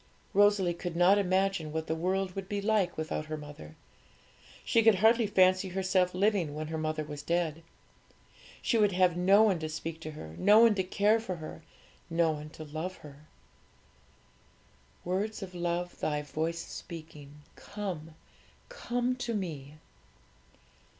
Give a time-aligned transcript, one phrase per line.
[0.33, 3.75] Rosalie could not imagine what the world would be like without her mother.
[4.65, 7.61] She could hardly fancy herself living when her mother was dead.
[8.63, 11.61] She would have no one to speak to her, no one to care for her,
[12.09, 13.25] no one to love her.
[15.05, 18.15] 'Words of love Thy voice is speaking, 'Come,
[18.69, 19.75] come to Me."'